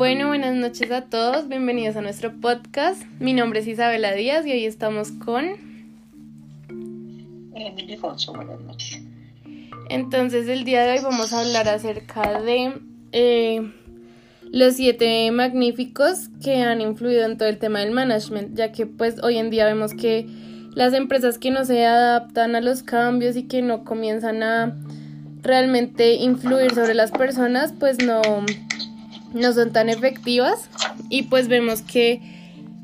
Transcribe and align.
Bueno, 0.00 0.28
buenas 0.28 0.54
noches 0.54 0.90
a 0.92 1.02
todos, 1.02 1.46
bienvenidos 1.48 1.94
a 1.96 2.00
nuestro 2.00 2.32
podcast. 2.40 3.02
Mi 3.18 3.34
nombre 3.34 3.60
es 3.60 3.66
Isabela 3.66 4.14
Díaz 4.14 4.46
y 4.46 4.52
hoy 4.52 4.64
estamos 4.64 5.12
con... 5.12 5.44
Emily 7.54 7.98
Fonso, 7.98 8.32
buenas 8.32 8.60
noches. 8.60 9.02
Entonces 9.90 10.48
el 10.48 10.64
día 10.64 10.84
de 10.84 10.92
hoy 10.92 11.00
vamos 11.02 11.34
a 11.34 11.40
hablar 11.40 11.68
acerca 11.68 12.40
de 12.40 12.80
eh, 13.12 13.70
los 14.50 14.76
siete 14.76 15.30
magníficos 15.32 16.30
que 16.42 16.62
han 16.62 16.80
influido 16.80 17.26
en 17.26 17.36
todo 17.36 17.50
el 17.50 17.58
tema 17.58 17.80
del 17.80 17.90
management, 17.90 18.56
ya 18.56 18.72
que 18.72 18.86
pues 18.86 19.22
hoy 19.22 19.36
en 19.36 19.50
día 19.50 19.66
vemos 19.66 19.92
que 19.92 20.26
las 20.74 20.94
empresas 20.94 21.36
que 21.36 21.50
no 21.50 21.66
se 21.66 21.84
adaptan 21.84 22.56
a 22.56 22.62
los 22.62 22.82
cambios 22.82 23.36
y 23.36 23.42
que 23.42 23.60
no 23.60 23.84
comienzan 23.84 24.42
a 24.42 24.78
realmente 25.42 26.14
influir 26.14 26.74
sobre 26.74 26.94
las 26.94 27.10
personas, 27.10 27.72
pues 27.78 27.98
no, 27.98 28.22
no 29.32 29.52
son 29.52 29.72
tan 29.72 29.88
efectivas 29.88 30.68
y 31.08 31.22
pues 31.22 31.48
vemos 31.48 31.82
que 31.82 32.20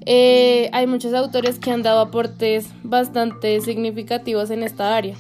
eh, 0.07 0.71
hay 0.73 0.87
muchos 0.87 1.13
autores 1.15 1.59
que 1.59 1.71
han 1.73 1.83
dado 1.83 2.01
aportes 2.01 2.67
bastante 2.85 3.61
significativos 3.61 4.51
en 4.51 4.63
esta 4.63 4.97
área. 4.97 5.17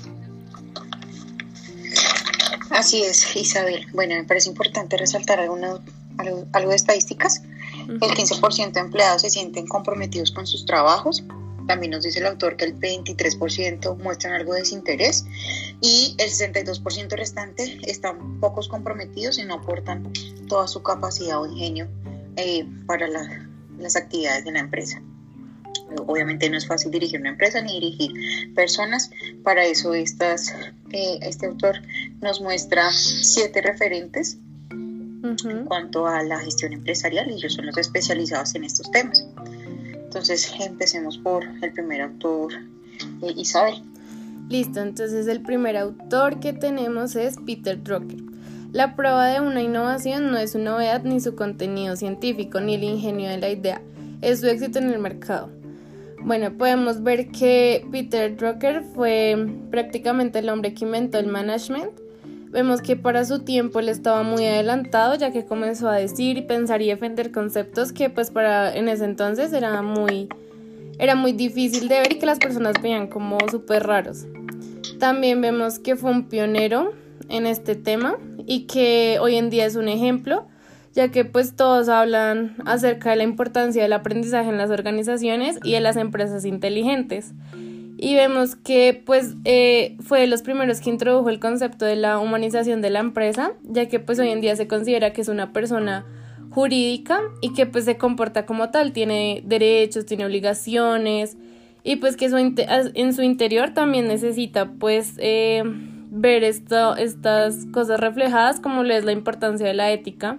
Así 2.70 3.02
es, 3.02 3.34
Isabel. 3.34 3.86
Bueno, 3.94 4.14
me 4.14 4.24
parece 4.24 4.48
importante 4.48 4.96
resaltar 4.96 5.40
alguna, 5.40 5.80
algo, 6.18 6.70
de 6.70 6.76
estadísticas. 6.76 7.42
El 7.88 8.00
15% 8.00 8.72
de 8.72 8.80
empleados 8.80 9.22
se 9.22 9.30
sienten 9.30 9.66
comprometidos 9.66 10.30
con 10.30 10.46
sus 10.46 10.66
trabajos. 10.66 11.24
También 11.66 11.92
nos 11.92 12.04
dice 12.04 12.20
el 12.20 12.26
autor 12.26 12.56
que 12.56 12.64
el 12.64 12.78
23% 12.78 13.96
muestran 13.98 14.34
algo 14.34 14.52
de 14.52 14.60
desinterés 14.60 15.24
y 15.80 16.14
el 16.18 16.30
62% 16.30 17.16
restante 17.16 17.78
están 17.82 18.40
pocos 18.40 18.68
comprometidos 18.68 19.38
y 19.38 19.44
no 19.44 19.54
aportan 19.54 20.12
toda 20.48 20.68
su 20.68 20.82
capacidad 20.82 21.40
o 21.40 21.46
ingenio 21.46 21.88
eh, 22.36 22.66
para 22.86 23.08
las 23.08 23.96
actividades 23.96 24.44
de 24.44 24.52
la 24.52 24.60
empresa. 24.60 25.02
Obviamente 26.06 26.50
no 26.50 26.58
es 26.58 26.66
fácil 26.66 26.90
dirigir 26.90 27.20
una 27.20 27.30
empresa 27.30 27.60
ni 27.60 27.74
dirigir 27.80 28.54
personas. 28.54 29.10
Para 29.42 29.64
eso 29.64 29.94
estas, 29.94 30.52
eh, 30.92 31.18
este 31.22 31.46
autor 31.46 31.76
nos 32.20 32.40
muestra 32.40 32.90
siete 32.92 33.62
referentes 33.62 34.38
en 34.70 35.64
cuanto 35.64 36.06
a 36.06 36.22
la 36.22 36.38
gestión 36.40 36.72
empresarial 36.72 37.30
y 37.30 37.34
ellos 37.34 37.54
son 37.54 37.66
los 37.66 37.76
especializados 37.78 38.54
en 38.54 38.64
estos 38.64 38.90
temas. 38.90 39.26
Entonces 40.16 40.50
empecemos 40.58 41.18
por 41.18 41.44
el 41.60 41.72
primer 41.74 42.00
autor, 42.00 42.54
Isabel. 43.36 43.82
Listo, 44.48 44.80
entonces 44.80 45.26
el 45.26 45.42
primer 45.42 45.76
autor 45.76 46.40
que 46.40 46.54
tenemos 46.54 47.16
es 47.16 47.36
Peter 47.44 47.82
Drucker. 47.82 48.22
La 48.72 48.96
prueba 48.96 49.26
de 49.26 49.42
una 49.42 49.60
innovación 49.60 50.30
no 50.30 50.38
es 50.38 50.52
su 50.52 50.58
novedad 50.58 51.02
ni 51.04 51.20
su 51.20 51.36
contenido 51.36 51.96
científico 51.96 52.60
ni 52.60 52.76
el 52.76 52.84
ingenio 52.84 53.28
de 53.28 53.36
la 53.36 53.50
idea, 53.50 53.82
es 54.22 54.40
su 54.40 54.46
éxito 54.46 54.78
en 54.78 54.88
el 54.88 55.00
mercado. 55.00 55.50
Bueno, 56.22 56.50
podemos 56.56 57.02
ver 57.02 57.28
que 57.28 57.86
Peter 57.92 58.34
Drucker 58.38 58.84
fue 58.94 59.36
prácticamente 59.70 60.38
el 60.38 60.48
hombre 60.48 60.72
que 60.72 60.86
inventó 60.86 61.18
el 61.18 61.26
management. 61.26 61.90
Vemos 62.50 62.80
que 62.80 62.96
para 62.96 63.24
su 63.24 63.40
tiempo 63.40 63.80
él 63.80 63.88
estaba 63.88 64.22
muy 64.22 64.44
adelantado 64.46 65.14
ya 65.14 65.32
que 65.32 65.44
comenzó 65.44 65.88
a 65.88 65.96
decir 65.96 66.38
y 66.38 66.42
pensar 66.42 66.80
y 66.82 66.88
defender 66.88 67.32
conceptos 67.32 67.92
que 67.92 68.08
pues 68.08 68.30
para 68.30 68.74
en 68.74 68.88
ese 68.88 69.04
entonces 69.04 69.52
era 69.52 69.82
muy 69.82 70.28
era 70.98 71.14
muy 71.14 71.32
difícil 71.32 71.88
de 71.88 72.00
ver 72.00 72.12
y 72.12 72.18
que 72.18 72.26
las 72.26 72.38
personas 72.38 72.74
veían 72.82 73.08
como 73.08 73.38
súper 73.50 73.86
raros. 73.86 74.24
También 74.98 75.40
vemos 75.40 75.78
que 75.78 75.96
fue 75.96 76.10
un 76.10 76.28
pionero 76.28 76.92
en 77.28 77.46
este 77.46 77.74
tema 77.74 78.16
y 78.46 78.60
que 78.66 79.18
hoy 79.20 79.36
en 79.36 79.50
día 79.50 79.66
es 79.66 79.76
un 79.76 79.88
ejemplo 79.88 80.46
ya 80.96 81.10
que 81.10 81.26
pues 81.26 81.54
todos 81.54 81.90
hablan 81.90 82.56
acerca 82.64 83.10
de 83.10 83.16
la 83.16 83.22
importancia 83.22 83.82
del 83.82 83.92
aprendizaje 83.92 84.48
en 84.48 84.56
las 84.56 84.70
organizaciones 84.70 85.58
y 85.62 85.74
en 85.74 85.82
las 85.82 85.96
empresas 85.96 86.46
inteligentes. 86.46 87.32
Y 87.98 88.14
vemos 88.14 88.56
que 88.56 89.02
pues 89.04 89.34
eh, 89.44 89.96
fue 90.00 90.20
de 90.20 90.26
los 90.26 90.42
primeros 90.42 90.80
que 90.80 90.90
introdujo 90.90 91.30
el 91.30 91.40
concepto 91.40 91.84
de 91.86 91.96
la 91.96 92.18
humanización 92.18 92.82
de 92.82 92.90
la 92.90 93.00
empresa, 93.00 93.52
ya 93.62 93.88
que 93.88 94.00
pues 94.00 94.18
hoy 94.18 94.28
en 94.28 94.40
día 94.40 94.54
se 94.56 94.68
considera 94.68 95.12
que 95.12 95.22
es 95.22 95.28
una 95.28 95.52
persona 95.52 96.04
jurídica 96.50 97.20
y 97.40 97.52
que 97.52 97.66
pues 97.66 97.84
se 97.84 97.96
comporta 97.96 98.46
como 98.46 98.70
tal, 98.70 98.92
tiene 98.92 99.42
derechos, 99.46 100.06
tiene 100.06 100.26
obligaciones 100.26 101.36
y 101.84 101.96
pues 101.96 102.16
que 102.16 102.26
en 102.26 103.14
su 103.14 103.22
interior 103.22 103.70
también 103.74 104.08
necesita 104.08 104.72
pues 104.72 105.14
eh, 105.18 105.62
ver 105.64 106.44
esto, 106.44 106.96
estas 106.96 107.66
cosas 107.72 108.00
reflejadas 108.00 108.58
como 108.60 108.82
lo 108.82 108.94
es 108.94 109.04
la 109.04 109.12
importancia 109.12 109.66
de 109.66 109.74
la 109.74 109.92
ética 109.92 110.38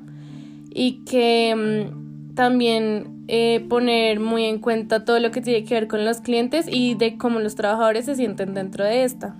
y 0.69 1.05
que 1.05 1.55
mm, 1.55 2.06
también 2.37 3.25
eh, 3.27 3.65
poner 3.67 4.19
muy 4.19 4.45
en 4.45 4.59
cuenta 4.59 5.03
todo 5.03 5.19
lo 5.19 5.31
que 5.31 5.41
tiene 5.41 5.65
que 5.65 5.73
ver 5.73 5.87
con 5.87 6.05
los 6.05 6.21
clientes 6.21 6.67
y 6.69 6.93
de 6.93 7.17
cómo 7.17 7.39
los 7.39 7.55
trabajadores 7.55 8.05
se 8.05 8.15
sienten 8.15 8.53
dentro 8.53 8.85
de 8.85 9.03
esta. 9.03 9.35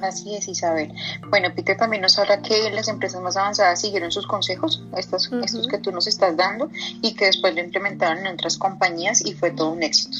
Así 0.00 0.34
es, 0.34 0.48
Isabel. 0.48 0.92
Bueno, 1.28 1.48
Peter 1.54 1.76
también 1.76 2.00
nos 2.00 2.18
habla 2.18 2.40
que 2.40 2.70
las 2.70 2.88
empresas 2.88 3.20
más 3.20 3.36
avanzadas 3.36 3.78
siguieron 3.80 4.10
sus 4.10 4.26
consejos, 4.26 4.82
estos, 4.96 5.30
estos 5.44 5.68
que 5.68 5.76
tú 5.76 5.92
nos 5.92 6.06
estás 6.06 6.34
dando, 6.36 6.70
y 7.02 7.14
que 7.14 7.26
después 7.26 7.54
lo 7.54 7.60
implementaron 7.60 8.26
en 8.26 8.32
otras 8.32 8.56
compañías 8.56 9.24
y 9.24 9.34
fue 9.34 9.50
todo 9.50 9.70
un 9.70 9.82
éxito. 9.82 10.16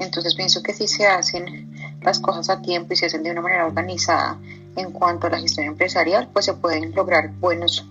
Entonces 0.00 0.34
pienso 0.34 0.62
que 0.64 0.72
si 0.74 0.88
se 0.88 1.06
hacen 1.06 1.72
las 2.02 2.18
cosas 2.18 2.50
a 2.50 2.60
tiempo 2.60 2.92
y 2.92 2.96
se 2.96 3.06
hacen 3.06 3.22
de 3.22 3.30
una 3.30 3.40
manera 3.40 3.66
organizada 3.66 4.36
en 4.74 4.90
cuanto 4.90 5.28
a 5.28 5.30
la 5.30 5.38
gestión 5.38 5.66
empresarial, 5.66 6.28
pues 6.32 6.44
se 6.44 6.54
pueden 6.54 6.92
lograr 6.94 7.30
buenos 7.38 7.86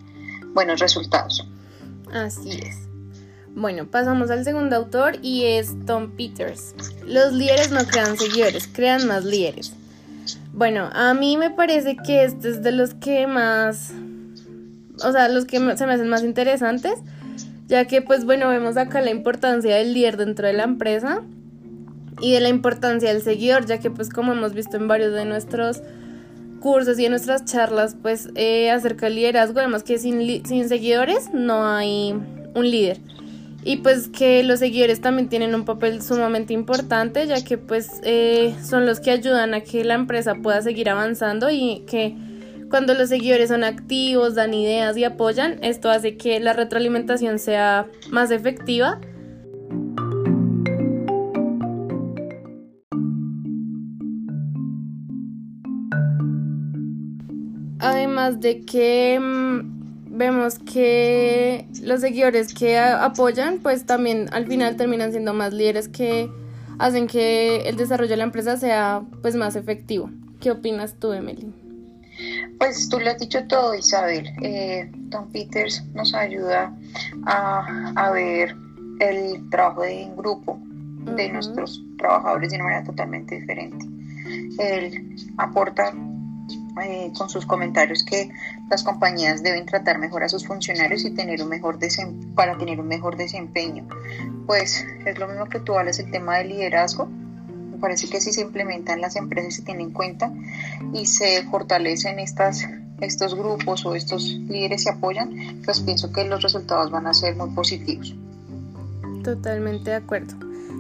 buenos 0.53 0.79
resultados. 0.79 1.47
Así 2.11 2.59
es. 2.63 2.86
Bueno, 3.57 3.87
pasamos 3.87 4.29
al 4.29 4.43
segundo 4.43 4.75
autor 4.75 5.15
y 5.23 5.45
es 5.45 5.73
Tom 5.87 6.11
Peters. 6.11 6.75
Los 7.07 7.33
líderes 7.33 7.71
no 7.71 7.83
crean 7.87 8.15
seguidores, 8.15 8.69
crean 8.71 9.07
más 9.07 9.25
líderes. 9.25 9.73
Bueno, 10.53 10.91
a 10.93 11.15
mí 11.15 11.37
me 11.37 11.49
parece 11.49 11.97
que 11.97 12.23
este 12.23 12.49
es 12.49 12.61
de 12.61 12.71
los 12.71 12.93
que 12.93 13.25
más, 13.25 13.93
o 15.03 15.11
sea, 15.11 15.27
los 15.27 15.45
que 15.45 15.57
se 15.75 15.87
me 15.87 15.93
hacen 15.93 16.07
más 16.07 16.21
interesantes, 16.23 16.99
ya 17.65 17.85
que 17.85 18.03
pues 18.03 18.25
bueno, 18.25 18.47
vemos 18.47 18.77
acá 18.77 19.01
la 19.01 19.09
importancia 19.09 19.75
del 19.75 19.91
líder 19.91 20.17
dentro 20.17 20.45
de 20.45 20.53
la 20.53 20.63
empresa 20.63 21.23
y 22.21 22.33
de 22.33 22.41
la 22.41 22.49
importancia 22.49 23.11
del 23.11 23.23
seguidor, 23.23 23.65
ya 23.65 23.79
que 23.79 23.89
pues 23.89 24.09
como 24.09 24.33
hemos 24.33 24.53
visto 24.53 24.77
en 24.77 24.87
varios 24.87 25.13
de 25.13 25.25
nuestros 25.25 25.81
cursos 26.59 26.99
y 26.99 27.05
en 27.05 27.11
nuestras 27.11 27.43
charlas 27.45 27.97
pues 27.99 28.29
eh, 28.35 28.69
acerca 28.69 29.07
del 29.07 29.15
liderazgo 29.15 29.55
vemos 29.55 29.81
que 29.81 29.97
sin, 29.97 30.45
sin 30.45 30.69
seguidores 30.69 31.33
no 31.33 31.65
hay 31.65 32.13
un 32.53 32.69
líder 32.69 32.99
y 33.67 33.75
pues 33.75 34.07
que 34.07 34.43
los 34.43 34.59
seguidores 34.59 35.01
también 35.01 35.27
tienen 35.27 35.53
un 35.53 35.65
papel 35.65 36.01
sumamente 36.01 36.53
importante 36.53 37.27
ya 37.27 37.43
que 37.43 37.57
pues 37.57 37.99
eh, 38.03 38.55
son 38.63 38.85
los 38.85 39.01
que 39.01 39.11
ayudan 39.11 39.53
a 39.53 39.59
que 39.59 39.83
la 39.83 39.95
empresa 39.95 40.35
pueda 40.35 40.61
seguir 40.61 40.89
avanzando 40.89 41.49
y 41.49 41.83
que 41.85 42.15
cuando 42.69 42.93
los 42.93 43.09
seguidores 43.09 43.49
son 43.49 43.65
activos, 43.65 44.35
dan 44.35 44.53
ideas 44.53 44.95
y 44.95 45.03
apoyan, 45.03 45.61
esto 45.63 45.89
hace 45.89 46.15
que 46.15 46.39
la 46.39 46.53
retroalimentación 46.53 47.39
sea 47.39 47.87
más 48.09 48.31
efectiva. 48.31 49.01
Además 57.79 58.39
de 58.39 58.61
que 58.61 59.19
mm, 59.19 59.76
vemos 60.17 60.59
que 60.59 61.67
los 61.81 62.01
seguidores 62.01 62.53
que 62.53 62.77
apoyan, 62.77 63.59
pues 63.59 63.85
también 63.85 64.27
al 64.33 64.47
final 64.47 64.75
terminan 64.75 65.11
siendo 65.11 65.33
más 65.33 65.53
líderes 65.53 65.87
que 65.87 66.29
hacen 66.79 67.07
que 67.07 67.67
el 67.69 67.77
desarrollo 67.77 68.09
de 68.11 68.17
la 68.17 68.23
empresa 68.23 68.57
sea 68.57 69.03
pues 69.21 69.35
más 69.35 69.55
efectivo. 69.55 70.09
¿Qué 70.39 70.51
opinas 70.51 70.95
tú, 70.99 71.13
Emily? 71.13 71.51
Pues 72.59 72.89
tú 72.89 72.99
lo 72.99 73.09
has 73.09 73.19
dicho 73.19 73.45
todo, 73.47 73.75
Isabel. 73.75 74.29
Eh, 74.41 74.91
Tom 75.11 75.31
Peters 75.31 75.83
nos 75.93 76.13
ayuda 76.13 76.73
a, 77.25 77.91
a, 77.95 78.11
ver 78.11 78.55
el 78.99 79.49
trabajo 79.49 79.83
de 79.83 80.01
en 80.01 80.17
grupo 80.17 80.59
de 81.15 81.29
nuestros 81.29 81.83
trabajadores 81.97 82.49
de 82.49 82.55
una 82.55 82.65
manera 82.65 82.83
totalmente 82.83 83.39
diferente. 83.39 83.85
Él 84.57 85.15
aporta 85.37 85.93
eh, 86.83 87.11
con 87.17 87.29
sus 87.29 87.45
comentarios 87.45 88.03
que 88.03 88.29
las 88.69 88.83
compañías 88.83 89.43
deben 89.43 89.65
tratar 89.65 89.97
mejor 89.97 90.23
a 90.23 90.29
sus 90.29 90.45
funcionarios 90.45 91.05
y 91.05 91.11
tener 91.11 91.41
un 91.41 91.49
mejor 91.49 91.79
para 92.35 92.57
tener 92.57 92.79
un 92.79 92.87
mejor 92.87 93.15
desempeño. 93.15 93.87
Pues 94.45 94.85
es 95.05 95.17
lo 95.17 95.27
mismo 95.27 95.45
que 95.45 95.59
tú 95.59 95.77
hablas 95.77 95.99
el 95.99 96.11
tema 96.11 96.37
del 96.37 96.49
liderazgo. 96.49 97.05
Me 97.05 97.77
parece 97.77 98.09
que 98.09 98.19
si 98.19 98.33
se 98.33 98.41
implementan 98.41 99.01
las 99.01 99.15
empresas 99.15 99.55
se 99.55 99.61
tienen 99.61 99.87
en 99.87 99.93
cuenta 99.93 100.31
y 100.93 101.05
se 101.05 101.43
fortalecen 101.43 102.19
estas 102.19 102.67
estos 102.99 103.35
grupos 103.35 103.85
o 103.85 103.93
estos 103.93 104.23
líderes 104.23 104.83
se 104.83 104.89
apoyan, 104.89 105.61
pues 105.63 105.81
pienso 105.81 106.11
que 106.11 106.23
los 106.23 106.41
resultados 106.41 106.89
van 106.89 107.05
a 107.05 107.13
ser 107.13 107.35
muy 107.35 107.51
positivos. 107.51 108.15
Totalmente 109.23 109.91
de 109.91 109.97
acuerdo. 109.97 110.35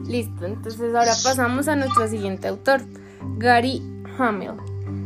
Listo, 0.07 0.45
entonces 0.45 0.95
ahora 0.95 1.13
pasamos 1.23 1.67
a 1.67 1.75
nuestro 1.75 2.07
siguiente 2.07 2.47
autor, 2.47 2.81
Gary 3.37 3.83
Hamel. 4.17 4.53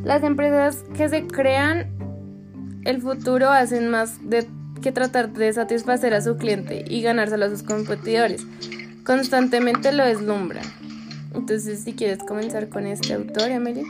Las 0.04 0.24
empresas 0.24 0.84
que 0.96 1.10
se 1.10 1.28
crean 1.28 2.01
el 2.84 3.02
futuro 3.02 3.50
hacen 3.50 3.90
más 3.90 4.18
de 4.30 4.48
que 4.82 4.92
tratar 4.92 5.32
de 5.32 5.54
satisfacer 5.54 6.14
a 6.14 6.22
su 6.22 6.38
cliente 6.38 6.84
y 6.88 7.02
ganárselo 7.02 7.46
a 7.46 7.50
sus 7.50 7.64
competidores. 7.64 8.46
Constantemente 9.04 9.92
lo 9.92 10.06
deslumbran. 10.06 10.66
Entonces, 11.34 11.84
si 11.84 11.94
quieres 11.94 12.20
comenzar 12.20 12.70
con 12.70 12.86
este 12.86 13.14
autor, 13.14 13.50
Emily. 13.50 13.86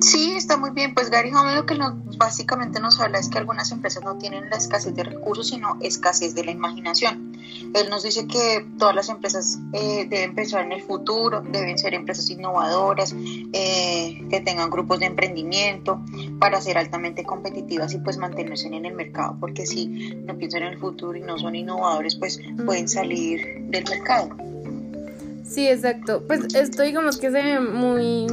Sí, 0.00 0.32
está 0.32 0.56
muy 0.56 0.70
bien. 0.70 0.94
Pues 0.94 1.10
Gary 1.10 1.30
lo 1.30 1.66
que 1.66 1.76
básicamente 2.16 2.80
nos 2.80 3.00
habla 3.00 3.18
es 3.18 3.28
que 3.28 3.38
algunas 3.38 3.72
empresas 3.72 4.04
no 4.04 4.16
tienen 4.18 4.48
la 4.50 4.56
escasez 4.56 4.94
de 4.94 5.04
recursos, 5.04 5.48
sino 5.48 5.78
escasez 5.80 6.34
de 6.34 6.44
la 6.44 6.50
imaginación. 6.52 7.33
Él 7.74 7.90
nos 7.90 8.02
dice 8.02 8.26
que 8.26 8.66
todas 8.78 8.94
las 8.94 9.08
empresas 9.08 9.58
eh, 9.72 10.06
deben 10.08 10.34
pensar 10.34 10.64
en 10.64 10.72
el 10.72 10.82
futuro, 10.82 11.40
deben 11.40 11.78
ser 11.78 11.94
empresas 11.94 12.30
innovadoras, 12.30 13.14
eh, 13.52 14.22
que 14.30 14.40
tengan 14.40 14.70
grupos 14.70 15.00
de 15.00 15.06
emprendimiento 15.06 16.00
para 16.38 16.60
ser 16.60 16.78
altamente 16.78 17.24
competitivas 17.24 17.92
y 17.94 17.98
pues 17.98 18.16
mantenerse 18.16 18.68
en 18.68 18.84
el 18.84 18.94
mercado, 18.94 19.36
porque 19.40 19.66
si 19.66 19.86
no 19.86 20.36
piensan 20.36 20.62
en 20.62 20.72
el 20.74 20.78
futuro 20.78 21.16
y 21.16 21.22
no 21.22 21.38
son 21.38 21.54
innovadores, 21.54 22.16
pues 22.16 22.40
pueden 22.64 22.88
salir 22.88 23.64
del 23.68 23.84
mercado. 23.84 24.36
Sí, 25.44 25.68
exacto. 25.68 26.22
Pues 26.26 26.54
esto 26.54 26.82
digamos 26.82 27.18
que 27.18 27.30
se 27.30 27.42
ve 27.42 27.60
muy 27.60 28.26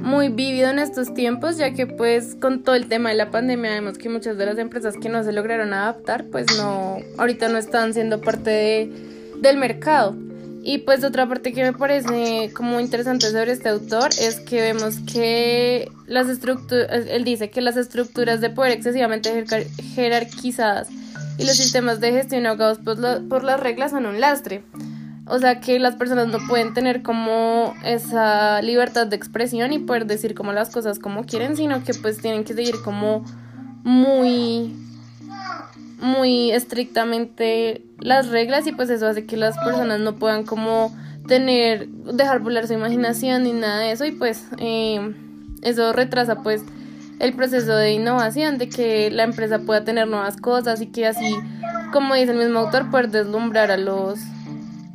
muy 0.00 0.28
vivido 0.28 0.70
en 0.70 0.78
estos 0.78 1.14
tiempos, 1.14 1.56
ya 1.56 1.72
que 1.72 1.86
pues 1.86 2.36
con 2.40 2.62
todo 2.62 2.74
el 2.74 2.88
tema 2.88 3.10
de 3.10 3.16
la 3.16 3.30
pandemia 3.30 3.70
vemos 3.70 3.98
que 3.98 4.08
muchas 4.08 4.36
de 4.36 4.46
las 4.46 4.58
empresas 4.58 4.96
que 5.00 5.08
no 5.08 5.22
se 5.22 5.32
lograron 5.32 5.72
adaptar, 5.72 6.24
pues 6.26 6.46
no, 6.56 6.98
ahorita 7.18 7.48
no 7.48 7.58
están 7.58 7.94
siendo 7.94 8.20
parte 8.20 8.50
de, 8.50 8.92
del 9.40 9.56
mercado. 9.56 10.16
Y 10.62 10.78
pues 10.78 11.02
otra 11.04 11.26
parte 11.26 11.52
que 11.52 11.62
me 11.62 11.72
parece 11.72 12.50
como 12.54 12.80
interesante 12.80 13.30
sobre 13.30 13.52
este 13.52 13.70
autor 13.70 14.10
es 14.20 14.40
que 14.40 14.60
vemos 14.60 14.96
que 15.10 15.90
las 16.06 16.28
estructuras, 16.28 17.06
él 17.08 17.24
dice 17.24 17.48
que 17.48 17.62
las 17.62 17.78
estructuras 17.78 18.42
de 18.42 18.50
poder 18.50 18.72
excesivamente 18.72 19.44
jerarquizadas 19.94 20.88
y 21.38 21.46
los 21.46 21.56
sistemas 21.56 22.00
de 22.00 22.12
gestión 22.12 22.44
ahogados 22.44 22.78
por, 22.78 22.98
por 23.28 23.42
las 23.42 23.58
reglas 23.58 23.92
son 23.92 24.04
un 24.04 24.20
lastre. 24.20 24.62
O 25.30 25.38
sea 25.38 25.60
que 25.60 25.78
las 25.78 25.94
personas 25.94 26.26
no 26.26 26.38
pueden 26.48 26.74
tener 26.74 27.02
como 27.02 27.74
esa 27.84 28.60
libertad 28.62 29.06
de 29.06 29.14
expresión 29.14 29.72
y 29.72 29.78
poder 29.78 30.06
decir 30.06 30.34
como 30.34 30.52
las 30.52 30.70
cosas 30.70 30.98
como 30.98 31.24
quieren, 31.24 31.56
sino 31.56 31.84
que 31.84 31.94
pues 31.94 32.18
tienen 32.18 32.42
que 32.42 32.52
seguir 32.52 32.74
como 32.82 33.24
muy 33.84 34.74
muy 36.00 36.50
estrictamente 36.50 37.84
las 38.00 38.28
reglas 38.28 38.66
y 38.66 38.72
pues 38.72 38.90
eso 38.90 39.06
hace 39.06 39.24
que 39.26 39.36
las 39.36 39.56
personas 39.58 40.00
no 40.00 40.16
puedan 40.16 40.44
como 40.44 40.92
tener, 41.28 41.86
dejar 41.88 42.40
volar 42.40 42.66
su 42.66 42.72
imaginación 42.72 43.44
ni 43.44 43.52
nada 43.52 43.78
de 43.78 43.92
eso 43.92 44.06
y 44.06 44.10
pues 44.10 44.46
eh, 44.58 45.14
eso 45.62 45.92
retrasa 45.92 46.42
pues 46.42 46.64
el 47.20 47.34
proceso 47.34 47.76
de 47.76 47.92
innovación, 47.92 48.58
de 48.58 48.68
que 48.68 49.10
la 49.12 49.22
empresa 49.22 49.60
pueda 49.60 49.84
tener 49.84 50.08
nuevas 50.08 50.38
cosas 50.38 50.80
y 50.80 50.86
que 50.86 51.06
así, 51.06 51.36
como 51.92 52.14
dice 52.14 52.32
el 52.32 52.38
mismo 52.38 52.60
autor, 52.60 52.90
poder 52.90 53.10
deslumbrar 53.10 53.70
a 53.70 53.76
los 53.76 54.18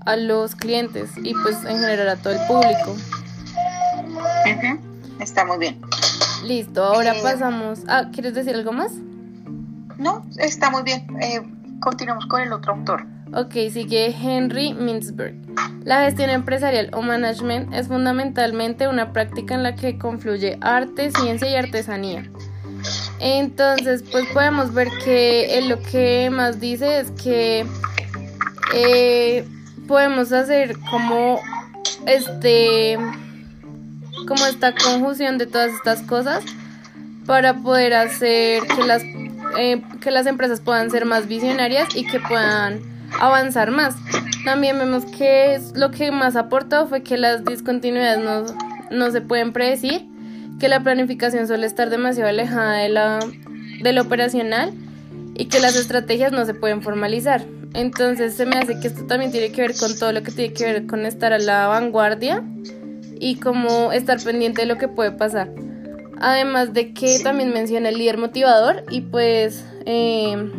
a 0.06 0.16
los 0.16 0.56
clientes 0.56 1.12
y 1.24 1.34
pues 1.34 1.58
en 1.66 1.80
general 1.80 2.10
a 2.10 2.16
todo 2.16 2.34
el 2.34 2.40
público. 2.48 2.96
Está 5.20 5.46
muy 5.46 5.58
bien. 5.58 5.82
Listo, 6.44 6.84
ahora 6.84 7.16
eh, 7.16 7.20
pasamos. 7.24 7.80
Ah, 7.88 8.10
¿quieres 8.14 8.36
decir 8.36 8.56
algo 8.56 8.72
más? 8.72 8.92
No, 9.98 10.26
está 10.38 10.70
muy 10.70 10.84
bien. 10.84 11.08
Eh, 11.22 11.42
continuamos 11.80 12.26
con 12.28 12.42
el 12.42 12.54
otro 12.54 12.74
autor. 12.74 13.06
Ok, 13.34 13.54
sigue 13.72 14.08
Henry 14.08 14.74
Mintzberg. 14.74 15.36
La 15.84 16.04
gestión 16.04 16.30
empresarial 16.30 16.90
o 16.94 17.02
management 17.02 17.74
es 17.74 17.88
fundamentalmente 17.88 18.88
una 18.88 19.14
práctica 19.14 19.56
en 19.56 19.64
la 19.64 19.76
que 19.76 19.98
confluye 19.98 20.58
arte, 20.62 21.12
ciencia 21.12 21.50
y 21.50 21.56
artesanía. 21.56 22.30
Entonces, 23.20 24.04
pues 24.12 24.26
podemos 24.34 24.74
ver 24.74 24.90
que 25.04 25.64
lo 25.68 25.82
que 25.82 26.30
más 26.32 26.60
dice 26.60 27.00
es 27.00 27.12
que 27.12 27.66
eh, 28.74 29.48
podemos 29.88 30.32
hacer 30.32 30.78
como 30.90 31.40
este 32.06 32.98
como 34.28 34.46
esta 34.46 34.74
conjunción 34.74 35.38
de 35.38 35.46
todas 35.46 35.72
estas 35.74 36.02
cosas 36.02 36.44
para 37.26 37.56
poder 37.56 37.94
hacer 37.94 38.64
que 38.64 38.84
las 38.84 39.04
eh, 39.58 39.82
que 40.02 40.12
las 40.12 40.26
empresas 40.26 40.62
puedan 40.62 40.90
ser 40.92 41.06
más 41.06 41.28
visionarias 41.28 41.96
y 41.96 42.06
que 42.06 42.20
puedan 42.20 42.82
avanzar 43.20 43.72
más. 43.72 43.96
También 44.44 44.78
vemos 44.78 45.06
que 45.06 45.60
lo 45.74 45.92
que 45.92 46.12
más 46.12 46.36
aportó 46.36 46.88
fue 46.88 47.04
que 47.04 47.18
las 47.18 47.46
discontinuidades 47.46 48.24
no, 48.24 48.46
no 48.92 49.12
se 49.12 49.22
pueden 49.22 49.54
predecir, 49.54 50.06
que 50.60 50.68
la 50.68 50.82
planificación 50.82 51.48
suele 51.48 51.66
estar 51.66 51.90
demasiado 51.90 52.30
alejada 52.30 52.74
de 52.74 52.90
la, 52.90 53.20
de 53.82 53.94
lo 53.94 54.02
operacional 54.02 54.74
y 55.36 55.46
que 55.46 55.60
las 55.60 55.76
estrategias 55.76 56.32
no 56.32 56.46
se 56.46 56.54
pueden 56.54 56.82
formalizar. 56.82 57.46
Entonces 57.76 58.36
se 58.36 58.46
me 58.46 58.58
hace 58.58 58.80
que 58.80 58.88
esto 58.88 59.06
también 59.06 59.32
tiene 59.32 59.52
que 59.52 59.62
ver 59.62 59.76
con 59.76 59.98
todo 60.00 60.14
lo 60.14 60.24
que 60.24 60.32
tiene 60.32 60.54
que 60.54 60.64
ver 60.64 60.88
con 60.88 61.06
estar 61.06 61.34
a 61.34 61.40
la 61.40 61.68
vanguardia 61.68 62.42
y 63.20 63.36
como 63.36 63.92
estar 63.92 64.22
pendiente 64.24 64.62
de 64.62 64.68
lo 64.68 64.78
que 64.78 64.88
puede 64.88 65.12
pasar. 65.12 65.52
Además 66.20 66.74
de 66.74 66.94
que 66.94 67.20
también 67.22 67.54
menciona 67.54 67.90
el 67.90 67.98
líder 67.98 68.18
motivador 68.18 68.84
y 68.90 69.02
pues 69.02 69.66
em, 69.86 70.52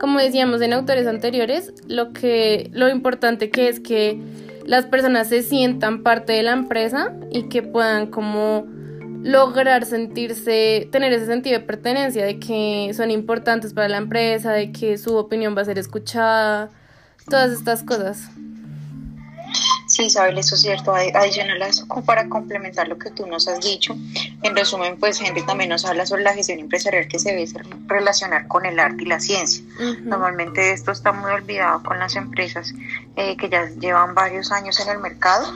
como 0.00 0.18
decíamos 0.18 0.62
en 0.62 0.72
autores 0.72 1.06
anteriores, 1.06 1.74
lo 1.86 2.14
que 2.14 2.70
lo 2.72 2.88
importante 2.88 3.50
que 3.50 3.68
es 3.68 3.78
que 3.78 4.18
las 4.64 4.86
personas 4.86 5.28
se 5.28 5.42
sientan 5.42 6.02
parte 6.02 6.32
de 6.32 6.42
la 6.44 6.52
empresa 6.52 7.14
y 7.30 7.44
que 7.50 7.62
puedan 7.62 8.06
como 8.06 8.66
lograr 9.22 9.86
sentirse, 9.86 10.88
tener 10.90 11.12
ese 11.12 11.26
sentido 11.26 11.58
de 11.58 11.64
pertenencia, 11.64 12.24
de 12.24 12.38
que 12.38 12.92
son 12.94 13.10
importantes 13.10 13.72
para 13.72 13.88
la 13.88 13.98
empresa, 13.98 14.52
de 14.52 14.72
que 14.72 14.98
su 14.98 15.16
opinión 15.16 15.56
va 15.56 15.62
a 15.62 15.64
ser 15.64 15.78
escuchada, 15.78 16.70
todas 17.28 17.52
estas 17.52 17.82
cosas. 17.82 18.28
Sí, 19.86 20.04
Isabel, 20.04 20.38
eso 20.38 20.54
es 20.54 20.62
cierto. 20.62 20.94
Adicional 20.94 21.60
a 21.60 21.66
eso, 21.66 21.86
para 22.06 22.26
complementar 22.28 22.88
lo 22.88 22.96
que 22.96 23.10
tú 23.10 23.26
nos 23.26 23.46
has 23.46 23.60
dicho, 23.60 23.94
en 24.42 24.56
resumen, 24.56 24.98
pues 24.98 25.20
Henry 25.20 25.44
también 25.44 25.68
nos 25.68 25.84
habla 25.84 26.06
sobre 26.06 26.22
la 26.22 26.32
gestión 26.32 26.60
empresarial 26.60 27.08
que 27.08 27.18
se 27.18 27.34
debe 27.34 27.46
relacionar 27.86 28.48
con 28.48 28.64
el 28.64 28.78
arte 28.78 29.02
y 29.02 29.06
la 29.06 29.20
ciencia. 29.20 29.62
Normalmente 30.00 30.72
esto 30.72 30.92
está 30.92 31.12
muy 31.12 31.30
olvidado 31.30 31.82
con 31.82 31.98
las 31.98 32.16
empresas 32.16 32.72
eh, 33.16 33.36
que 33.36 33.50
ya 33.50 33.68
llevan 33.68 34.14
varios 34.14 34.50
años 34.50 34.80
en 34.80 34.88
el 34.88 34.98
mercado 34.98 35.52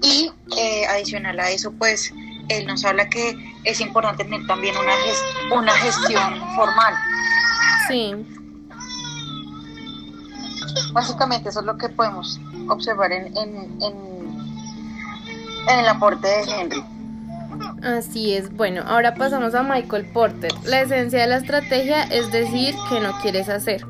y 0.00 0.32
eh, 0.56 0.86
adicional 0.86 1.38
a 1.40 1.50
eso, 1.50 1.70
pues 1.72 2.10
él 2.48 2.66
nos 2.66 2.84
habla 2.84 3.08
que 3.08 3.36
es 3.64 3.80
importante 3.80 4.24
tener 4.24 4.46
también 4.46 4.74
una, 4.76 5.60
una 5.60 5.72
gestión 5.72 6.40
formal. 6.54 6.94
Sí. 7.88 8.14
Básicamente 10.92 11.48
eso 11.48 11.60
es 11.60 11.66
lo 11.66 11.76
que 11.76 11.88
podemos 11.88 12.40
observar 12.68 13.12
en, 13.12 13.36
en, 13.36 13.82
en, 13.82 14.24
el 15.68 15.88
aporte 15.88 16.26
de 16.26 16.42
Henry. 16.42 16.84
Así 17.82 18.34
es. 18.34 18.54
Bueno, 18.54 18.82
ahora 18.86 19.14
pasamos 19.14 19.54
a 19.54 19.62
Michael 19.62 20.06
Porter. 20.06 20.52
La 20.64 20.82
esencia 20.82 21.20
de 21.20 21.26
la 21.26 21.36
estrategia 21.36 22.02
es 22.04 22.30
decir 22.32 22.74
que 22.88 23.00
no 23.00 23.12
quieres 23.20 23.48
hacer. 23.48 23.86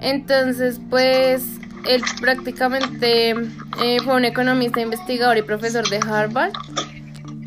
Entonces, 0.00 0.80
pues, 0.90 1.44
él 1.88 2.02
prácticamente 2.20 3.30
eh, 3.30 3.98
fue 4.04 4.14
un 4.14 4.24
economista, 4.24 4.80
investigador 4.80 5.38
y 5.38 5.42
profesor 5.42 5.88
de 5.88 5.98
Harvard 5.98 6.52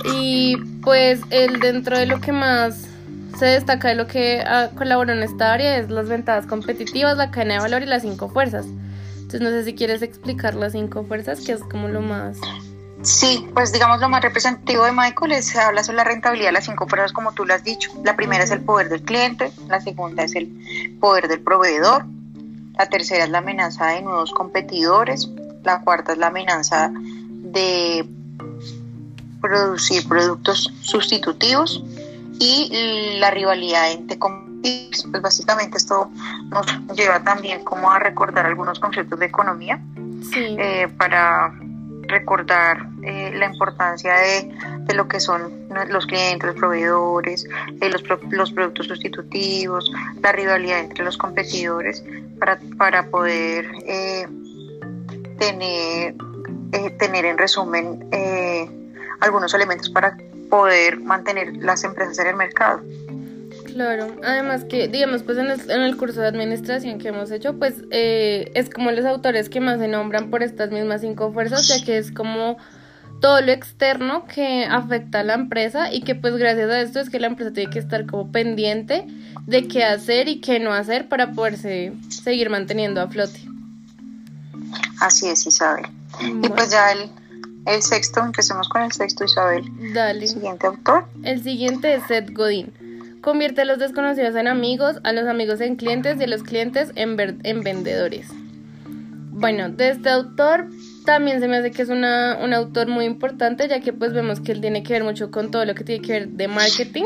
y 0.06 0.58
pues 0.84 1.22
él 1.30 1.60
dentro 1.60 1.98
de 1.98 2.06
lo 2.06 2.22
que 2.22 2.32
más 2.32 2.88
se 3.38 3.46
destaca 3.46 3.90
de 3.90 3.96
lo 3.96 4.08
que 4.08 4.42
ah, 4.46 4.70
colaboró 4.76 5.14
en 5.14 5.24
esta 5.24 5.54
área 5.54 5.78
es 5.78 5.90
las 5.90 6.10
ventajas 6.10 6.46
competitivas, 6.46 7.18
la 7.18 7.32
cadena 7.32 7.56
de 7.56 7.60
valor 7.62 7.82
y 7.84 7.86
las 7.86 8.02
cinco 8.02 8.30
fuerzas. 8.30 8.66
Entonces 9.30 9.42
no 9.42 9.50
sé 9.50 9.64
si 9.64 9.76
quieres 9.76 10.02
explicar 10.02 10.56
las 10.56 10.74
cinco 10.74 11.04
fuerzas, 11.04 11.42
que 11.42 11.54
es 11.54 11.62
como 11.62 11.88
lo 11.88 12.02
más... 12.02 12.38
Sí, 13.02 13.48
pues 13.54 13.72
digamos 13.72 14.02
lo 14.02 14.10
más 14.10 14.22
representativo 14.22 14.84
de 14.84 14.92
Michael 14.92 15.32
es 15.32 15.56
habla 15.56 15.84
sobre 15.84 15.98
la 15.98 16.04
rentabilidad 16.04 16.50
de 16.50 16.54
las 16.54 16.66
cinco 16.66 16.86
fuerzas 16.86 17.14
como 17.14 17.32
tú 17.32 17.46
lo 17.46 17.54
has 17.54 17.64
dicho. 17.64 17.92
La 18.04 18.18
primera 18.18 18.44
es 18.44 18.52
el 18.52 18.60
poder 18.62 18.90
del 18.90 19.04
cliente, 19.04 19.52
la 19.70 19.80
segunda 19.80 20.24
es 20.24 20.36
el 20.36 20.98
poder 21.00 21.30
del 21.30 21.40
proveedor, 21.40 22.06
la 22.78 22.88
tercera 22.88 23.24
es 23.24 23.30
la 23.30 23.38
amenaza 23.38 23.88
de 23.88 24.02
nuevos 24.02 24.34
competidores, 24.34 25.30
la 25.64 25.80
cuarta 25.82 26.12
es 26.12 26.18
la 26.18 26.28
amenaza 26.28 26.92
de 26.94 28.06
producir 29.42 30.08
productos 30.08 30.72
sustitutivos 30.82 31.84
y 32.40 33.18
la 33.20 33.32
rivalidad 33.32 33.92
entre 33.92 34.18
competidores. 34.18 34.50
Pues 35.10 35.22
básicamente 35.22 35.78
esto 35.78 36.12
nos 36.50 36.66
lleva 36.96 37.24
también 37.24 37.64
como 37.64 37.92
a 37.92 38.00
recordar 38.00 38.46
algunos 38.46 38.80
conceptos 38.80 39.18
de 39.20 39.28
economía 39.28 39.80
eh, 40.36 40.88
para 40.98 41.54
recordar 42.08 42.90
eh, 43.04 43.32
la 43.36 43.46
importancia 43.46 44.16
de, 44.16 44.52
de, 44.80 44.94
lo 44.96 45.08
que 45.08 45.20
son 45.20 45.70
los 45.90 46.06
clientes, 46.08 46.50
los 46.50 46.56
proveedores, 46.56 47.46
eh, 47.80 47.90
los, 47.90 48.04
los, 48.32 48.52
productos 48.52 48.88
sustitutivos, 48.88 49.90
la 50.22 50.32
rivalidad 50.32 50.80
entre 50.80 51.06
los 51.06 51.18
competidores 51.18 52.04
para, 52.40 52.60
para 52.78 53.10
poder 53.10 53.72
tener, 55.38 56.16
tener 56.98 57.26
en 57.26 57.38
resumen 57.38 58.10
algunos 59.20 59.54
elementos 59.54 59.90
para 59.90 60.18
poder 60.50 61.00
mantener 61.00 61.58
las 61.58 61.84
empresas 61.84 62.20
en 62.20 62.28
el 62.28 62.36
mercado. 62.36 62.82
Claro, 63.66 64.16
además 64.24 64.66
que, 64.66 64.88
digamos, 64.88 65.24
pues 65.24 65.38
en 65.38 65.50
el, 65.50 65.98
curso 65.98 66.22
de 66.22 66.28
administración 66.28 66.98
que 66.98 67.10
hemos 67.10 67.32
hecho, 67.32 67.58
pues 67.58 67.76
eh, 67.92 68.52
es 68.56 68.70
como 68.70 68.92
los 68.92 69.06
autores 69.06 69.50
que 69.50 69.62
más 69.62 69.80
se 69.80 69.88
nombran 69.88 70.30
por 70.30 70.44
estas 70.44 70.72
mismas 70.72 71.02
cinco 71.02 71.32
fuerzas, 71.32 71.68
ya 71.68 71.84
que 71.84 71.98
es 71.98 72.12
como 72.12 72.58
todo 73.22 73.42
lo 73.42 73.52
externo 73.52 74.26
que 74.26 74.66
afecta 74.66 75.20
a 75.20 75.24
la 75.24 75.34
empresa 75.34 75.92
y 75.92 76.02
que 76.02 76.16
pues 76.16 76.36
gracias 76.38 76.70
a 76.70 76.82
esto 76.82 77.00
es 77.00 77.10
que 77.10 77.20
la 77.20 77.28
empresa 77.28 77.52
tiene 77.54 77.70
que 77.70 77.80
estar 77.80 78.06
como 78.06 78.32
pendiente 78.32 79.06
de 79.46 79.68
qué 79.68 79.84
hacer 79.84 80.28
y 80.30 80.42
qué 80.42 80.60
no 80.60 80.74
hacer 80.74 81.10
para 81.10 81.32
poderse 81.34 81.94
seguir 82.10 82.50
manteniendo 82.50 83.02
a 83.02 83.08
flote. 83.08 83.40
Así 85.00 85.28
es, 85.28 85.46
Isabel. 85.46 85.86
Y 86.22 86.50
pues 86.50 86.72
ya 86.72 86.92
el, 86.92 87.10
el 87.70 87.82
sexto, 87.82 88.22
empecemos 88.22 88.68
con 88.70 88.82
el 88.82 88.92
sexto, 88.92 89.26
Isabel. 89.26 89.64
Dale. 89.94 90.22
El 90.22 90.28
siguiente 90.28 90.68
autor. 90.68 91.06
El 91.24 91.44
siguiente 91.44 91.94
es 91.94 92.04
Seth 92.08 92.32
Godin. 92.32 93.20
Convierte 93.22 93.62
a 93.62 93.66
los 93.66 93.80
desconocidos 93.80 94.36
en 94.36 94.48
amigos, 94.48 94.98
a 95.04 95.12
los 95.12 95.28
amigos 95.28 95.62
en 95.62 95.76
clientes 95.76 96.20
y 96.20 96.24
a 96.24 96.28
los 96.28 96.44
clientes 96.44 96.92
en, 96.96 97.18
en 97.44 97.64
vendedores. 97.64 98.28
Bueno, 99.32 99.70
de 99.70 99.90
este 99.90 100.10
autor 100.10 100.68
también 101.06 101.40
se 101.40 101.48
me 101.48 101.58
hace 101.58 101.72
que 101.72 101.82
es 101.82 101.90
una, 101.90 102.38
un 102.42 102.54
autor 102.54 102.88
muy 102.88 103.06
importante, 103.06 103.68
ya 103.68 103.80
que 103.80 103.94
pues 103.94 104.14
vemos 104.14 104.40
que 104.40 104.52
él 104.52 104.62
tiene 104.62 104.84
que 104.84 104.94
ver 104.94 105.04
mucho 105.04 105.32
con 105.32 105.52
todo 105.52 105.66
lo 105.66 105.76
que 105.76 105.84
tiene 105.84 106.06
que 106.06 106.12
ver 106.12 106.28
de 106.30 106.48
marketing, 106.48 107.06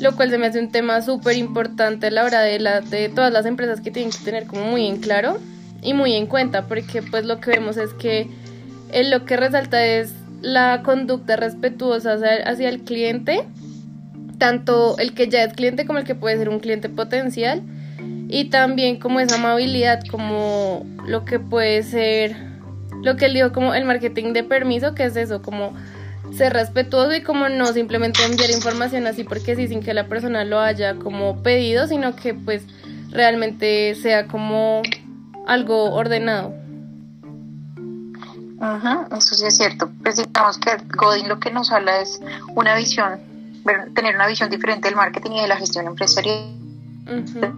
lo 0.00 0.16
cual 0.16 0.30
se 0.30 0.38
me 0.38 0.46
hace 0.46 0.60
un 0.60 0.70
tema 0.70 1.00
súper 1.02 1.36
importante 1.36 2.08
a 2.08 2.10
la 2.10 2.24
hora 2.24 2.40
de, 2.40 2.58
la, 2.58 2.80
de 2.80 3.08
todas 3.08 3.32
las 3.32 3.46
empresas 3.46 3.80
que 3.80 3.90
tienen 3.90 4.10
que 4.10 4.18
tener 4.24 4.46
como 4.46 4.64
muy 4.64 4.86
en 4.86 4.98
claro 4.98 5.38
y 5.82 5.94
muy 5.94 6.14
en 6.14 6.26
cuenta, 6.26 6.66
porque 6.66 7.02
pues 7.02 7.24
lo 7.24 7.40
que 7.40 7.50
vemos 7.50 7.76
es 7.76 7.92
que 7.94 8.28
lo 8.92 9.24
que 9.24 9.36
resalta 9.36 9.84
es 9.84 10.12
la 10.40 10.82
conducta 10.82 11.36
respetuosa 11.36 12.14
hacia 12.14 12.68
el 12.68 12.80
cliente 12.80 13.44
tanto 14.38 14.98
el 14.98 15.14
que 15.14 15.28
ya 15.28 15.42
es 15.44 15.54
cliente 15.54 15.86
como 15.86 15.98
el 15.98 16.04
que 16.04 16.14
puede 16.14 16.36
ser 16.36 16.48
un 16.48 16.60
cliente 16.60 16.88
potencial 16.88 17.62
y 18.28 18.46
también 18.50 18.98
como 18.98 19.20
esa 19.20 19.36
amabilidad 19.36 20.02
como 20.10 20.84
lo 21.06 21.24
que 21.24 21.38
puede 21.38 21.82
ser 21.82 22.36
lo 23.02 23.16
que 23.16 23.26
él 23.26 23.34
dijo 23.34 23.52
como 23.52 23.74
el 23.74 23.84
marketing 23.84 24.32
de 24.32 24.44
permiso 24.44 24.94
que 24.94 25.04
es 25.04 25.16
eso 25.16 25.42
como 25.42 25.74
ser 26.32 26.52
respetuoso 26.52 27.14
y 27.14 27.22
como 27.22 27.48
no 27.48 27.66
simplemente 27.66 28.24
enviar 28.24 28.50
información 28.50 29.06
así 29.06 29.24
porque 29.24 29.56
sí 29.56 29.68
sin 29.68 29.82
que 29.82 29.94
la 29.94 30.08
persona 30.08 30.44
lo 30.44 30.60
haya 30.60 30.96
como 30.96 31.42
pedido 31.42 31.86
sino 31.86 32.16
que 32.16 32.34
pues 32.34 32.64
realmente 33.10 33.94
sea 33.94 34.26
como 34.26 34.82
algo 35.46 35.92
ordenado 35.92 36.54
Ajá, 38.60 39.08
eso 39.16 39.34
sí 39.34 39.46
es 39.46 39.56
cierto. 39.56 39.90
Pues 40.02 40.16
digamos 40.16 40.58
que 40.58 40.76
Godin 40.96 41.28
lo 41.28 41.38
que 41.38 41.50
nos 41.50 41.72
habla 41.72 42.00
es 42.00 42.20
una 42.54 42.74
visión 42.74 43.20
tener 43.94 44.14
una 44.14 44.26
visión 44.26 44.50
diferente 44.50 44.88
del 44.88 44.96
marketing 44.96 45.32
y 45.32 45.40
de 45.42 45.48
la 45.48 45.56
gestión 45.56 45.86
empresarial, 45.86 46.54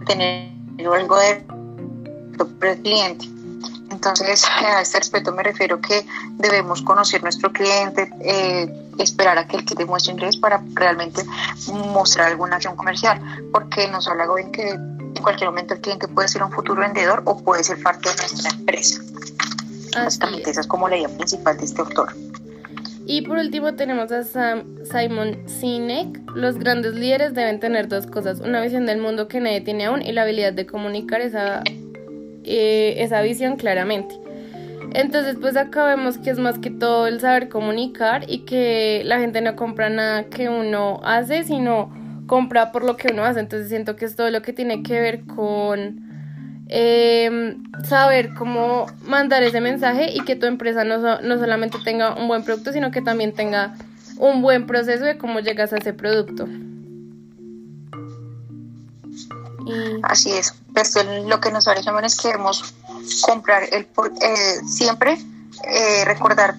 tener 0.05 0.51
algo 0.79 1.17
de 1.17 1.45
cliente. 2.81 3.25
Entonces, 3.91 4.45
a 4.61 4.81
este 4.81 4.99
respeto 4.99 5.31
me 5.31 5.43
refiero 5.43 5.81
que 5.81 6.05
debemos 6.35 6.81
conocer 6.81 7.23
nuestro 7.23 7.51
cliente, 7.51 8.11
eh, 8.21 8.71
esperar 8.97 9.37
a 9.37 9.47
que 9.47 9.57
el 9.57 9.65
cliente 9.65 9.85
muestre 9.85 10.13
interés 10.13 10.37
para 10.37 10.61
realmente 10.73 11.23
mostrar 11.93 12.27
alguna 12.27 12.55
acción 12.55 12.75
comercial, 12.75 13.21
porque 13.51 13.87
nos 13.87 14.07
habla 14.07 14.27
bien 14.33 14.51
que 14.51 14.69
en 14.69 15.23
cualquier 15.23 15.49
momento 15.49 15.73
el 15.73 15.81
cliente 15.81 16.07
puede 16.07 16.27
ser 16.27 16.43
un 16.43 16.51
futuro 16.51 16.81
vendedor 16.81 17.23
o 17.25 17.43
puede 17.43 17.63
ser 17.63 17.81
parte 17.81 18.09
de 18.09 18.15
nuestra 18.15 18.51
empresa. 18.51 19.01
Básicamente, 20.03 20.49
esa 20.51 20.61
es 20.61 20.67
como 20.67 20.87
la 20.87 20.97
idea 20.97 21.09
principal 21.09 21.57
de 21.57 21.65
este 21.65 21.81
autor. 21.81 22.13
Y 23.09 23.21
por 23.21 23.37
último 23.37 23.73
tenemos 23.75 24.11
a 24.11 24.23
Simon 24.23 25.37
Sinek. 25.47 26.19
Los 26.35 26.57
grandes 26.59 26.93
líderes 26.93 27.33
deben 27.33 27.61
tener 27.61 27.87
dos 27.87 28.05
cosas, 28.05 28.41
una 28.41 28.61
visión 28.61 28.85
del 28.85 28.99
mundo 28.99 29.29
que 29.29 29.39
nadie 29.39 29.61
tiene 29.61 29.85
aún 29.85 30.01
y 30.01 30.11
la 30.11 30.23
habilidad 30.23 30.51
de 30.51 30.65
comunicar 30.65 31.21
esa, 31.21 31.63
eh, 32.43 32.95
esa 32.97 33.21
visión 33.21 33.55
claramente. 33.55 34.13
Entonces 34.93 35.37
pues 35.39 35.55
acá 35.55 35.85
vemos 35.85 36.17
que 36.17 36.31
es 36.31 36.39
más 36.39 36.59
que 36.59 36.69
todo 36.69 37.07
el 37.07 37.21
saber 37.21 37.47
comunicar 37.47 38.25
y 38.27 38.39
que 38.39 39.03
la 39.05 39.19
gente 39.19 39.39
no 39.39 39.55
compra 39.55 39.89
nada 39.89 40.25
que 40.25 40.49
uno 40.49 40.99
hace, 41.03 41.43
sino 41.43 41.89
compra 42.27 42.73
por 42.73 42.83
lo 42.83 42.97
que 42.97 43.13
uno 43.13 43.23
hace. 43.23 43.39
Entonces 43.39 43.69
siento 43.69 43.95
que 43.95 44.03
es 44.03 44.17
todo 44.17 44.29
lo 44.31 44.41
que 44.41 44.51
tiene 44.51 44.83
que 44.83 44.99
ver 44.99 45.25
con 45.25 46.06
eh, 46.69 47.57
saber 47.83 48.33
cómo 48.33 48.87
mandar 49.03 49.43
ese 49.43 49.61
mensaje 49.61 50.11
y 50.13 50.21
que 50.21 50.35
tu 50.35 50.45
empresa 50.45 50.83
no, 50.83 51.21
no 51.21 51.37
solamente 51.37 51.77
tenga 51.83 52.15
un 52.15 52.27
buen 52.27 52.43
producto, 52.43 52.71
sino 52.71 52.91
que 52.91 53.01
también 53.01 53.33
tenga 53.33 53.75
un 54.17 54.41
buen 54.41 54.65
proceso 54.65 55.05
de 55.05 55.17
cómo 55.17 55.39
llegas 55.39 55.73
a 55.73 55.77
ese 55.77 55.93
producto. 55.93 56.47
Así 60.03 60.31
es, 60.31 60.53
pues 60.73 60.93
lo 61.25 61.39
que 61.41 61.51
nos 61.51 61.67
hace 61.67 61.81
es 62.05 62.17
que 62.17 62.27
debemos 62.29 62.73
comprar 63.21 63.63
el 63.71 63.81
eh, 64.21 64.65
siempre 64.65 65.17
eh, 65.63 66.05
recordar 66.05 66.55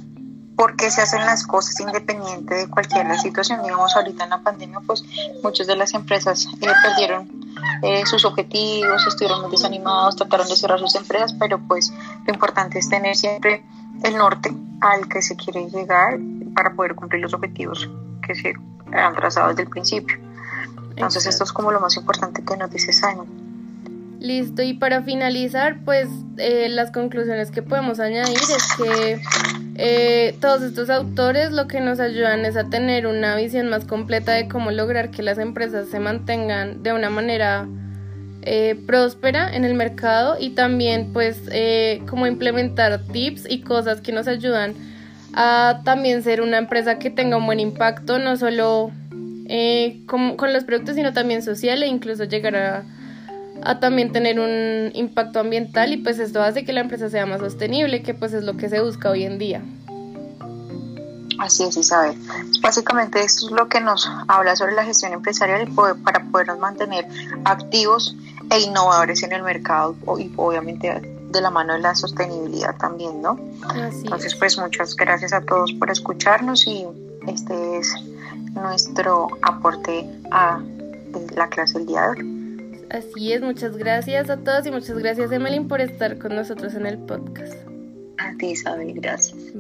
por 0.57 0.77
qué 0.77 0.91
se 0.91 1.01
hacen 1.03 1.25
las 1.25 1.47
cosas 1.47 1.79
independiente 1.81 2.55
de 2.55 2.69
cualquier 2.69 3.17
situación. 3.19 3.63
Digamos, 3.63 3.95
ahorita 3.97 4.25
en 4.25 4.31
la 4.31 4.41
pandemia, 4.41 4.81
pues 4.87 5.05
muchas 5.43 5.67
de 5.69 5.77
las 5.77 5.95
empresas 5.95 6.47
eh, 6.61 6.67
perdieron 6.83 7.38
eh, 7.83 8.05
sus 8.07 8.25
objetivos, 8.25 9.07
estuvieron 9.07 9.43
muy 9.43 9.51
desanimados, 9.51 10.17
trataron 10.17 10.49
de 10.49 10.57
cerrar 10.57 10.79
sus 10.79 10.95
empresas, 10.95 11.33
pero 11.39 11.59
pues 11.59 11.93
lo 12.27 12.33
importante 12.33 12.79
es 12.79 12.89
tener 12.89 13.17
siempre 13.17 13.65
el 14.03 14.17
norte 14.17 14.55
al 14.81 15.09
que 15.09 15.23
se 15.23 15.37
quiere 15.37 15.69
llegar 15.69 16.19
para 16.55 16.73
poder 16.75 16.95
cumplir 16.95 17.23
los 17.23 17.35
objetivos 17.35 17.89
que 18.27 18.35
se 18.35 18.55
han 18.93 19.15
trazado 19.15 19.49
desde 19.49 19.63
el 19.63 19.69
principio. 19.69 20.19
Entonces 20.91 21.27
esto 21.27 21.45
es 21.45 21.53
como 21.53 21.71
lo 21.71 21.81
más 21.81 21.97
importante 21.97 22.45
que 22.45 22.57
nos 22.57 22.71
dice 22.71 22.93
Simon. 22.93 23.27
Listo, 24.21 24.63
y 24.63 24.75
para 24.75 25.03
finalizar, 25.03 25.79
pues 25.85 26.09
eh, 26.39 26.69
las 26.69 26.91
conclusiones 26.91 27.53
que 27.53 27.63
podemos 27.63 28.01
añadir 28.01 28.37
es 28.37 28.69
que 28.77 29.23
eh, 29.79 30.37
todos 30.41 30.63
estos 30.63 30.91
autores 30.91 31.53
lo 31.53 31.69
que 31.69 31.81
nos 31.81 32.01
ayudan 32.01 32.45
es 32.45 32.57
a 32.57 32.69
tener 32.69 33.07
una 33.07 33.37
visión 33.37 33.69
más 33.69 33.85
completa 33.85 34.33
de 34.33 34.49
cómo 34.49 34.73
lograr 34.73 35.11
que 35.11 35.23
las 35.23 35.39
empresas 35.39 35.89
se 35.89 36.01
mantengan 36.01 36.83
de 36.83 36.93
una 36.93 37.11
manera 37.11 37.67
eh, 38.43 38.77
próspera 38.87 39.55
en 39.55 39.65
el 39.65 39.75
mercado 39.75 40.37
y 40.39 40.51
también 40.51 41.13
pues 41.13 41.43
cómo 42.09 42.27
implementar 42.27 43.01
tips 43.13 43.49
y 43.49 43.61
cosas 43.61 44.01
que 44.01 44.13
nos 44.13 44.27
ayudan 44.27 44.75
a 45.33 45.83
también 45.85 46.23
ser 46.23 46.41
una 46.41 46.59
empresa 46.59 46.99
que 46.99 47.11
tenga 47.11 47.37
un 47.37 47.47
buen 47.47 47.61
impacto, 47.61 48.19
no 48.19 48.37
solo 48.37 48.91
con, 50.07 50.37
con 50.37 50.53
los 50.53 50.65
productos, 50.65 50.97
sino 50.97 51.13
también 51.13 51.43
social 51.43 51.83
e 51.83 51.87
incluso 51.87 52.25
llegar 52.25 52.57
a 52.57 52.85
a 53.69 53.81
también 53.81 54.13
tener 54.13 54.41
un 54.41 54.91
impacto 54.95 55.41
ambiental 55.41 55.93
y 55.93 55.99
pues 55.99 56.19
esto 56.19 56.43
hace 56.43 56.65
que 56.65 56.73
la 56.73 56.81
empresa 56.81 57.11
sea 57.11 57.27
más 57.27 57.41
sostenible, 57.41 58.03
que 58.03 58.15
pues 58.15 58.33
es 58.33 58.43
lo 58.43 58.57
que 58.57 58.71
se 58.71 58.81
busca 58.81 59.11
hoy 59.11 59.25
en 59.25 59.37
día. 59.37 59.63
Así 61.39 61.65
es, 61.65 61.77
Isabel. 61.77 62.17
Básicamente 62.63 63.21
esto 63.21 63.45
es 63.45 63.53
lo 63.53 63.69
que 63.69 63.83
nos 63.83 64.11
habla 64.27 64.57
sobre 64.57 64.73
la 64.73 64.85
gestión 64.85 65.13
empresarial 65.13 65.69
para 66.03 66.25
podernos 66.25 66.59
mantener 66.59 67.07
activos 67.45 68.17
e 68.51 68.59
innovadores 68.59 69.23
en 69.23 69.33
el 69.33 69.43
mercado 69.43 69.95
y 70.19 70.33
obviamente 70.37 71.03
de 71.31 71.41
la 71.43 71.51
mano 71.51 71.75
de 71.75 71.81
la 71.81 71.95
sostenibilidad 71.95 72.75
también, 72.79 73.21
¿no? 73.21 73.39
Entonces, 73.77 74.35
pues 74.35 74.57
muchas 74.57 74.97
gracias 74.97 75.35
a 75.35 75.43
todos 75.43 75.75
por 75.75 75.91
escucharnos 75.91 76.67
y 76.67 76.87
este 77.27 77.77
es 77.77 77.93
nuestro 78.55 79.29
aporte 79.43 80.09
a 80.31 80.59
la 81.37 81.49
clase 81.51 81.77
del 81.77 81.87
día 81.87 82.01
de 82.01 82.09
hoy. 82.09 82.38
Así 82.91 83.33
es, 83.33 83.43
muchas 83.43 83.77
gracias 83.77 84.31
a 84.31 84.39
todos 84.39 84.67
y 84.67 84.71
muchas 84.71 84.99
gracias 84.99 85.31
Emeline 85.31 85.69
por 85.69 85.81
estar 85.81 86.19
con 86.19 86.35
nosotros 86.35 86.75
en 86.75 86.87
el 86.87 86.99
podcast. 86.99 87.55
A 88.19 88.37
ti 88.39 88.47
Isabel, 88.49 88.95
gracias. 88.95 89.53